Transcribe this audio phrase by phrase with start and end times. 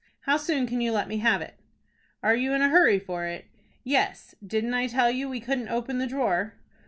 [0.21, 1.59] How soon can you let me have it?"
[2.23, 3.45] "Are you in a hurry for it?"
[3.83, 6.55] "Yes; didn't I tell you we couldn't open the drawer?"